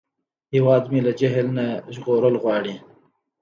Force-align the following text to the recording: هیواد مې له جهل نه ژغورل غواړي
هیواد 0.53 0.83
مې 0.91 0.99
له 1.07 1.11
جهل 1.19 1.47
نه 1.57 1.65
ژغورل 1.95 2.35
غواړي 2.43 2.75